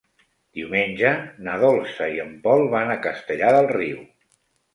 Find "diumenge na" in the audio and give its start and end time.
0.59-1.57